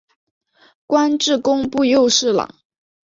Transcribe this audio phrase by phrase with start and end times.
[0.87, 2.55] 官至工部右侍郎。